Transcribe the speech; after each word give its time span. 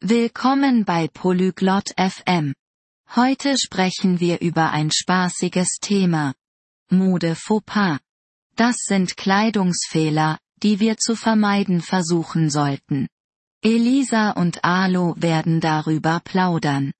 Willkommen 0.00 0.84
bei 0.84 1.08
Polyglot 1.08 1.90
FM. 1.98 2.54
Heute 3.16 3.56
sprechen 3.58 4.20
wir 4.20 4.40
über 4.40 4.70
ein 4.70 4.92
spaßiges 4.92 5.78
Thema. 5.80 6.34
Mode 6.88 7.34
Fauxpas. 7.34 7.98
Das 8.54 8.76
sind 8.78 9.16
Kleidungsfehler, 9.16 10.38
die 10.62 10.78
wir 10.78 10.98
zu 10.98 11.16
vermeiden 11.16 11.80
versuchen 11.80 12.48
sollten. 12.48 13.08
Elisa 13.60 14.30
und 14.30 14.62
Alo 14.62 15.16
werden 15.18 15.60
darüber 15.60 16.20
plaudern. 16.22 16.92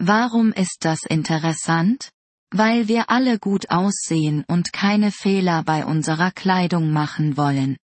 Warum 0.00 0.50
ist 0.50 0.78
das 0.80 1.04
interessant? 1.04 2.10
Weil 2.50 2.88
wir 2.88 3.10
alle 3.10 3.38
gut 3.38 3.70
aussehen 3.70 4.44
und 4.48 4.72
keine 4.72 5.12
Fehler 5.12 5.62
bei 5.62 5.84
unserer 5.84 6.32
Kleidung 6.32 6.90
machen 6.90 7.36
wollen. 7.36 7.76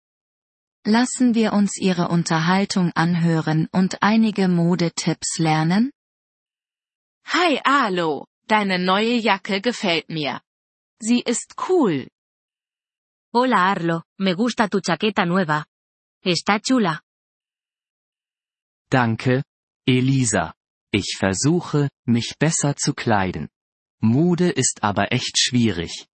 Lassen 0.88 1.34
wir 1.34 1.52
uns 1.52 1.76
ihre 1.78 2.06
Unterhaltung 2.10 2.92
anhören 2.94 3.66
und 3.72 4.04
einige 4.04 4.46
Modetipps 4.46 5.38
lernen? 5.38 5.90
Hi 7.24 7.60
Alo, 7.64 8.28
deine 8.46 8.78
neue 8.78 9.16
Jacke 9.16 9.60
gefällt 9.60 10.08
mir. 10.08 10.40
Sie 11.00 11.22
ist 11.22 11.56
cool. 11.68 12.06
Hola 13.34 13.56
Arlo, 13.72 14.02
me 14.16 14.36
gusta 14.36 14.68
tu 14.68 14.80
chaqueta 14.80 15.26
nueva. 15.26 15.66
Está 16.22 16.60
chula. 16.60 17.00
Danke, 18.88 19.42
Elisa. 19.88 20.54
Ich 20.92 21.16
versuche, 21.18 21.88
mich 22.04 22.36
besser 22.38 22.76
zu 22.76 22.94
kleiden. 22.94 23.48
Mode 24.00 24.50
ist 24.50 24.84
aber 24.84 25.10
echt 25.10 25.36
schwierig. 25.36 26.06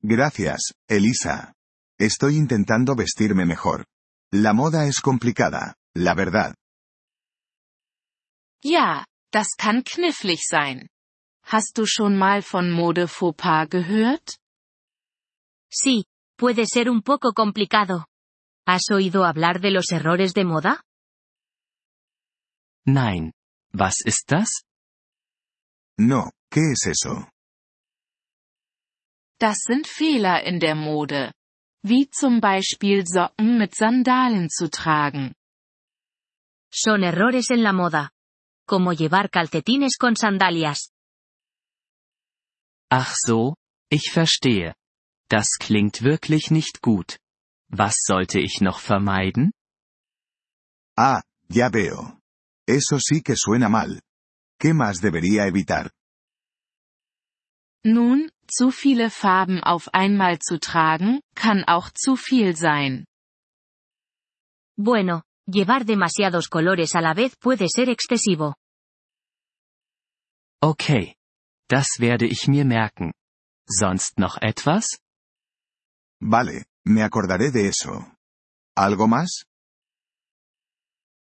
Gracias, 0.00 0.72
Elisa. 0.86 1.52
Estoy 2.02 2.34
intentando 2.36 2.96
vestirme 2.96 3.46
mejor. 3.46 3.86
La 4.32 4.52
moda 4.52 4.86
es 4.86 5.00
complicada, 5.00 5.76
la 5.94 6.14
verdad. 6.14 6.56
Ja, 8.60 9.06
das 9.30 9.54
kann 9.56 9.84
knifflig 9.84 10.40
sein. 10.42 10.88
Hast 11.44 11.78
du 11.78 11.86
schon 11.86 12.18
mal 12.18 12.42
von 12.42 12.72
Mode 12.72 13.06
Fauxpas 13.06 13.68
gehört? 13.68 14.40
Sí, 15.70 16.04
puede 16.36 16.66
ser 16.66 16.90
un 16.90 17.02
poco 17.02 17.34
complicado. 17.34 18.06
¿Has 18.66 18.90
oído 18.90 19.24
hablar 19.24 19.60
de 19.60 19.70
los 19.70 19.92
errores 19.92 20.34
de 20.34 20.44
moda? 20.44 20.82
Nein. 22.84 23.32
Was 23.72 24.02
ist 24.04 24.24
das? 24.32 24.64
No, 25.96 26.32
¿qué 26.50 26.72
es 26.72 26.84
eso? 26.86 27.28
Das 29.38 29.58
sind 29.68 29.86
Fehler 29.86 30.42
in 30.44 30.58
der 30.58 30.74
Mode. 30.74 31.32
Wie 31.84 32.08
zum 32.10 32.40
Beispiel 32.40 33.04
Socken 33.06 33.58
mit 33.58 33.74
Sandalen 33.74 34.48
zu 34.48 34.70
tragen. 34.70 35.34
Son 36.72 37.02
errores 37.02 37.50
en 37.50 37.62
la 37.62 37.72
moda. 37.72 38.10
Como 38.66 38.92
llevar 38.92 39.30
calcetines 39.30 39.98
con 39.98 40.14
sandalias. 40.14 40.92
Ach 42.88 43.14
so, 43.16 43.56
ich 43.90 44.12
verstehe. 44.12 44.74
Das 45.28 45.58
klingt 45.58 46.02
wirklich 46.02 46.50
nicht 46.50 46.82
gut. 46.82 47.18
Was 47.68 47.96
sollte 48.04 48.38
ich 48.38 48.60
noch 48.60 48.78
vermeiden? 48.78 49.52
Ah, 50.96 51.22
ya 51.48 51.68
veo. 51.72 52.20
Eso 52.68 52.98
sí 53.00 53.22
que 53.22 53.34
suena 53.34 53.68
mal. 53.68 54.02
¿Qué 54.60 54.72
más 54.72 55.00
debería 55.00 55.46
evitar? 55.46 55.90
Nun, 57.84 58.30
zu 58.52 58.70
viele 58.70 59.08
Farben 59.10 59.62
auf 59.62 59.88
einmal 59.94 60.38
zu 60.38 60.60
tragen, 60.60 61.20
kann 61.34 61.64
auch 61.64 61.90
zu 61.90 62.16
viel 62.16 62.54
sein. 62.54 63.06
Bueno, 64.76 65.22
llevar 65.46 65.84
demasiados 65.84 66.48
colores 66.48 66.94
a 66.94 67.00
la 67.00 67.14
vez 67.14 67.36
puede 67.36 67.68
ser 67.68 67.88
excesivo. 67.88 68.54
Okay. 70.60 71.14
Das 71.68 71.98
werde 71.98 72.26
ich 72.26 72.48
mir 72.48 72.66
merken. 72.66 73.12
Sonst 73.66 74.18
noch 74.18 74.36
etwas? 74.42 74.98
Vale, 76.20 76.66
me 76.84 77.02
acordaré 77.02 77.50
de 77.50 77.68
eso. 77.68 78.04
¿Algo 78.76 79.06
más? 79.06 79.46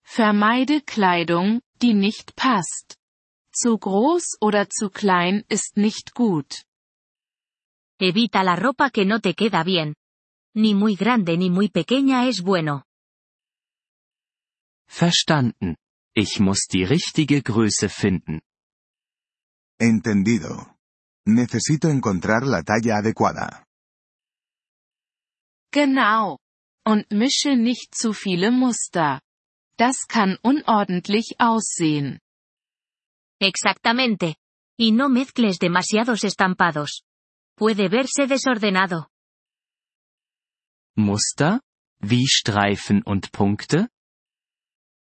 Vermeide 0.04 0.82
Kleidung, 0.82 1.60
die 1.82 1.94
nicht 1.94 2.36
passt. 2.36 2.96
Zu 3.52 3.76
groß 3.78 4.36
oder 4.40 4.68
zu 4.70 4.90
klein 4.90 5.44
ist 5.48 5.76
nicht 5.76 6.14
gut. 6.14 6.64
Evita 7.98 8.42
la 8.42 8.56
ropa 8.56 8.90
que 8.90 9.06
no 9.06 9.20
te 9.20 9.34
queda 9.34 9.64
bien. 9.64 9.94
Ni 10.54 10.74
muy 10.74 10.96
grande 10.96 11.36
ni 11.38 11.48
muy 11.50 11.68
pequeña 11.68 12.28
es 12.28 12.42
bueno. 12.42 12.84
Verstanden. 14.86 15.76
Ich 16.14 16.40
muss 16.40 16.66
die 16.70 16.84
richtige 16.84 17.42
Größe 17.42 17.88
finden. 17.88 18.42
Entendido. 19.78 20.76
Necesito 21.26 21.88
encontrar 21.88 22.46
la 22.46 22.62
talla 22.62 22.98
adecuada. 22.98 23.66
Genau. 25.72 26.38
Und 26.84 27.10
mische 27.10 27.56
nicht 27.56 27.94
zu 27.94 28.12
viele 28.12 28.50
Muster. 28.50 29.20
Das 29.76 30.06
kann 30.06 30.38
unordentlich 30.42 31.34
aussehen. 31.38 32.20
Exactamente. 33.40 34.36
Y 34.78 34.92
no 34.92 35.08
mezcles 35.08 35.58
demasiados 35.58 36.24
estampados. 36.24 37.02
Puede 37.58 37.88
verse 37.88 38.26
desordenado. 38.26 39.08
Muster? 40.94 41.60
Wie 42.00 42.26
Streifen 42.26 43.02
und 43.02 43.32
Punkte? 43.32 43.88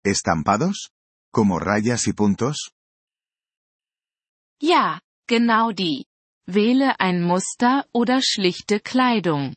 ¿Estampados? 0.04 0.90
¿Como 1.32 1.60
rayas 1.60 2.08
y 2.08 2.14
puntos? 2.14 2.72
Ja, 4.60 5.00
genau 5.28 5.72
die. 5.72 6.08
Wähle 6.48 7.00
ein 7.00 7.22
Muster 7.22 7.86
oder 7.94 8.20
schlichte 8.24 8.80
Kleidung. 8.80 9.54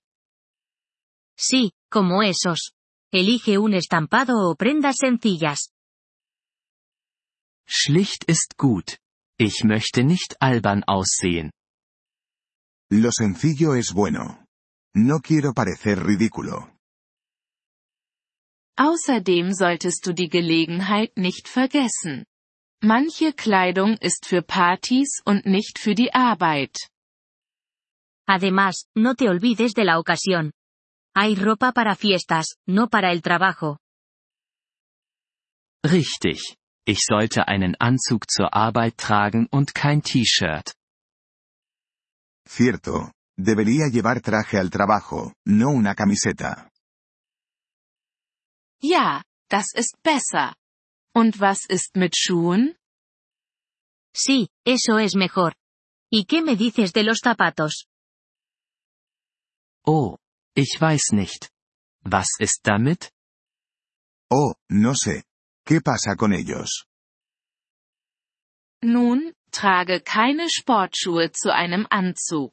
Sí, 1.34 1.72
como 1.90 2.22
esos. 2.22 2.72
Elige 3.10 3.58
un 3.58 3.72
estampado 3.72 4.34
o 4.50 4.54
prendas 4.54 4.96
sencillas. 4.98 5.70
Schlicht 7.66 8.24
ist 8.24 8.58
gut. 8.58 8.98
Ich 9.38 9.64
möchte 9.64 10.04
nicht 10.04 10.42
albern 10.42 10.84
aussehen. 10.84 11.52
Lo 12.94 13.10
sencillo 13.10 13.74
es 13.74 13.94
bueno. 13.94 14.44
No 14.94 15.20
quiero 15.20 15.54
parecer 15.54 16.04
ridículo. 16.04 16.68
Außerdem 18.76 19.54
solltest 19.54 20.06
du 20.06 20.12
die 20.12 20.28
Gelegenheit 20.28 21.16
nicht 21.16 21.48
vergessen. 21.48 22.26
Manche 22.82 23.32
Kleidung 23.32 23.96
ist 23.96 24.26
für 24.26 24.42
Partys 24.42 25.22
und 25.24 25.46
nicht 25.46 25.78
für 25.78 25.94
die 25.94 26.12
Arbeit. 26.12 26.76
Además, 28.28 28.84
no 28.94 29.14
te 29.14 29.30
olvides 29.30 29.72
de 29.72 29.84
la 29.84 29.98
ocasión. 29.98 30.52
Hay 31.16 31.34
ropa 31.34 31.72
para 31.72 31.94
fiestas, 31.96 32.56
no 32.66 32.88
para 32.88 33.10
el 33.10 33.22
trabajo. 33.22 33.78
Richtig. 35.82 36.58
Ich 36.84 37.06
sollte 37.06 37.48
einen 37.48 37.74
Anzug 37.80 38.30
zur 38.30 38.52
Arbeit 38.52 38.98
tragen 38.98 39.46
und 39.50 39.74
kein 39.74 40.02
T-Shirt. 40.02 40.74
Cierto. 42.54 43.12
Debería 43.34 43.88
llevar 43.88 44.20
traje 44.20 44.58
al 44.58 44.68
trabajo, 44.68 45.32
no 45.46 45.70
una 45.70 45.94
camiseta. 45.94 46.70
Ja, 48.82 49.24
das 49.48 49.72
ist 49.74 49.96
besser. 50.04 50.54
Und 51.14 51.40
was 51.40 51.64
ist 51.70 51.96
mit 51.96 52.12
Schuhen? 52.14 52.76
Sí, 54.14 54.48
eso 54.66 54.98
es 54.98 55.14
mejor. 55.16 55.54
¿Y 56.10 56.26
qué 56.26 56.42
me 56.42 56.56
dices 56.56 56.92
de 56.92 57.04
los 57.04 57.20
zapatos? 57.24 57.86
Oh, 59.86 60.18
ich 60.54 60.78
weiß 60.78 61.12
nicht. 61.12 61.48
Was 62.04 62.28
ist 62.38 62.60
damit? 62.64 63.10
Oh, 64.30 64.54
no 64.68 64.94
sé. 64.94 65.24
¿Qué 65.64 65.80
pasa 65.80 66.16
con 66.16 66.34
ellos? 66.34 66.84
Nun, 68.82 69.32
trage 69.52 70.00
keine 70.00 70.48
Sportschuhe 70.50 71.30
zu 71.32 71.54
einem 71.54 71.86
Anzug. 71.90 72.52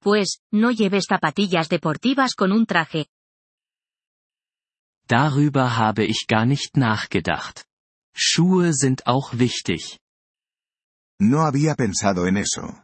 Pues, 0.00 0.40
no 0.50 0.70
lleves 0.70 1.06
zapatillas 1.06 1.68
deportivas 1.68 2.34
con 2.34 2.50
un 2.50 2.66
traje. 2.66 3.06
Darüber 5.06 5.76
habe 5.76 6.04
ich 6.04 6.26
gar 6.26 6.46
nicht 6.46 6.76
nachgedacht. 6.76 7.66
Schuhe 8.14 8.72
sind 8.72 9.06
auch 9.06 9.38
wichtig. 9.38 10.00
No 11.20 11.42
había 11.42 11.74
pensado 11.76 12.26
en 12.26 12.36
eso. 12.36 12.82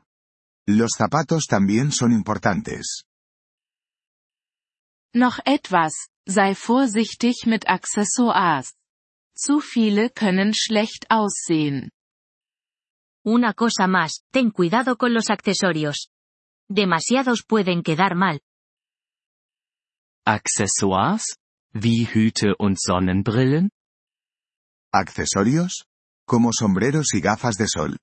Los 0.68 0.92
zapatos 0.96 1.46
también 1.46 1.90
son 1.90 2.12
importantes. 2.12 3.04
Noch 5.14 5.38
etwas, 5.44 6.08
sei 6.26 6.54
vorsichtig 6.54 7.46
mit 7.46 7.68
Accessoires. 7.68 8.74
Zu 9.34 9.60
viele 9.60 10.10
können 10.10 10.52
schlecht 10.54 11.10
aussehen. 11.10 11.90
Una 13.30 13.52
cosa 13.52 13.86
más, 13.86 14.24
ten 14.30 14.50
cuidado 14.50 14.96
con 14.96 15.12
los 15.12 15.28
accesorios. 15.28 16.08
Demasiados 16.66 17.44
pueden 17.46 17.82
quedar 17.82 18.14
mal. 18.14 18.40
Accessoires? 20.24 21.36
Wie 21.74 22.06
Hüte 22.06 22.54
und 22.58 22.78
Sonnenbrillen? 22.80 23.68
¿Accesorios? 24.94 25.84
Como 26.26 26.54
sombreros 26.54 27.12
y 27.12 27.20
gafas 27.20 27.56
de 27.56 27.66
sol. 27.68 27.98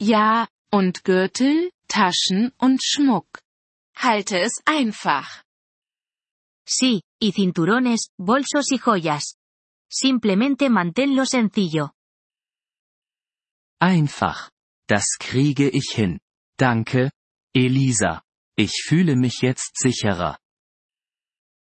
Ja, 0.00 0.48
und 0.72 1.04
Gürtel, 1.04 1.70
Taschen 1.86 2.52
und 2.58 2.80
Schmuck. 2.82 3.38
Halte 3.94 4.42
es 4.42 4.54
einfach. 4.66 5.44
Sí, 6.66 7.02
y 7.20 7.30
cinturones, 7.30 8.08
bolsos 8.18 8.72
y 8.72 8.78
joyas. 8.78 9.36
Simplemente 9.88 10.70
manténlo 10.70 11.24
sencillo. 11.24 11.94
Einfach. 13.82 14.48
Das 14.86 15.16
kriege 15.18 15.68
ich 15.68 15.90
hin. 15.92 16.20
Danke, 16.56 17.10
Elisa. 17.52 18.22
Ich 18.56 18.84
fühle 18.86 19.16
mich 19.16 19.40
jetzt 19.42 19.76
sicherer. 19.76 20.38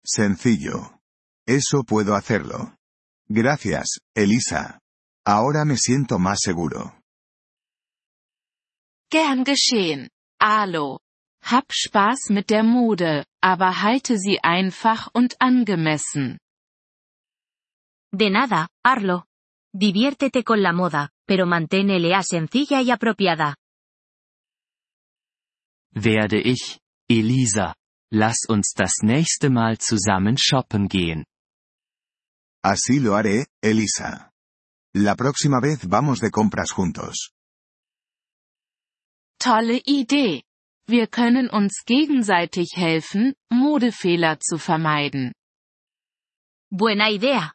Sencillo. 0.04 1.00
Eso 1.46 1.84
puedo 1.84 2.14
hacerlo. 2.14 2.76
Gracias, 3.30 4.00
Elisa. 4.14 4.78
Ahora 5.24 5.64
me 5.64 5.78
siento 5.78 6.18
más 6.18 6.40
seguro. 6.42 6.92
Gern 9.10 9.44
geschehen. 9.44 10.10
Alo. 10.38 11.00
Hab 11.42 11.72
Spaß 11.72 12.28
mit 12.28 12.50
der 12.50 12.62
Mode, 12.62 13.24
aber 13.40 13.80
halte 13.80 14.18
sie 14.18 14.38
einfach 14.42 15.08
und 15.14 15.40
angemessen. 15.40 16.38
De 18.12 18.28
nada, 18.28 18.68
Arlo. 18.84 19.22
Diviértete 19.74 20.44
con 20.44 20.62
la 20.62 20.72
moda, 20.72 21.10
pero 21.26 21.46
manténela 21.46 22.22
sencilla 22.22 22.82
y 22.82 22.90
apropiada. 22.90 23.56
Werde 25.94 26.40
ich, 26.44 26.78
Elisa. 27.08 27.74
Lass 28.10 28.46
uns 28.48 28.74
das 28.74 29.02
nächste 29.02 29.48
Mal 29.48 29.78
zusammen 29.78 30.36
shoppen 30.36 30.88
gehen. 30.88 31.24
Así 32.62 33.00
lo 33.00 33.14
haré, 33.16 33.46
Elisa. 33.62 34.30
La 34.94 35.16
próxima 35.16 35.60
vez 35.60 35.88
vamos 35.88 36.20
de 36.20 36.30
compras 36.30 36.70
juntos. 36.70 37.32
Tolle 39.38 39.80
Idee. 39.86 40.44
Wir 40.86 41.06
können 41.08 41.48
uns 41.48 41.84
gegenseitig 41.86 42.76
helfen, 42.76 43.34
Modefehler 43.50 44.38
zu 44.40 44.58
vermeiden. 44.58 45.32
Buena 46.70 47.10
idea. 47.10 47.54